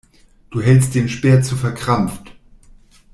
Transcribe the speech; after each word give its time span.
Du 0.49 0.61
hältst 0.63 0.95
den 0.95 1.07
Speer 1.07 1.43
zu 1.43 1.55
verkrampft. 1.55 2.31